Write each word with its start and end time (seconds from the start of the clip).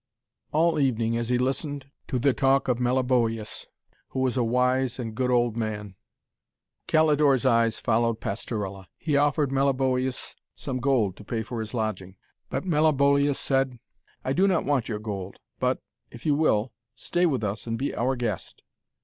All 0.51 0.79
evening, 0.79 1.15
as 1.15 1.29
he 1.29 1.37
listened 1.37 1.91
to 2.07 2.17
the 2.17 2.33
talk 2.33 2.67
of 2.67 2.79
Meliboeus, 2.79 3.67
who 4.09 4.19
was 4.21 4.35
a 4.35 4.43
wise 4.43 4.97
and 4.97 5.13
good 5.13 5.29
old 5.29 5.55
man, 5.55 5.93
Calidore's 6.87 7.45
eyes 7.45 7.77
followed 7.79 8.19
Pastorella. 8.19 8.87
He 8.97 9.15
offered 9.15 9.51
Meliboeus 9.51 10.33
some 10.55 10.79
gold 10.79 11.15
to 11.17 11.23
pay 11.23 11.43
for 11.43 11.59
his 11.59 11.75
lodging, 11.75 12.15
but 12.49 12.65
Meliboeus 12.65 13.37
said, 13.37 13.77
'I 14.25 14.33
do 14.33 14.47
not 14.47 14.65
want 14.65 14.89
your 14.89 14.97
gold, 14.97 15.37
but, 15.59 15.83
if 16.09 16.25
you 16.25 16.33
will, 16.33 16.73
stay 16.95 17.27
with 17.27 17.43
us 17.43 17.67
and 17.67 17.77
be 17.77 17.95
our 17.95 18.15
guest.' 18.15 18.63